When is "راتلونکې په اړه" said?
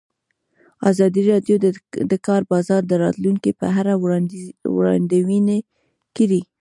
3.03-3.93